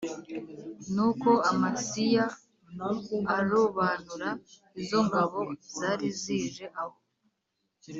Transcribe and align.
Nuko 0.93 1.29
Amasiya 1.51 2.25
arobanura 3.37 4.29
izo 4.81 4.99
ngabo 5.07 5.39
zari 5.77 6.07
zije 6.21 6.65
aho 6.81 6.97